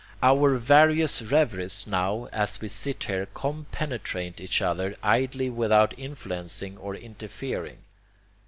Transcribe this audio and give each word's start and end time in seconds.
Our 0.23 0.57
various 0.57 1.21
reveries 1.21 1.85
now 1.85 2.27
as 2.33 2.59
we 2.59 2.69
sit 2.69 3.03
here 3.03 3.27
compenetrate 3.35 4.41
each 4.41 4.59
other 4.59 4.95
idly 5.03 5.51
without 5.51 5.93
influencing 5.95 6.75
or 6.79 6.95
interfering. 6.95 7.83